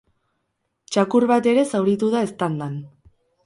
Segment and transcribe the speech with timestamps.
[0.95, 2.85] Txakur bat ere zauritu da eztandan.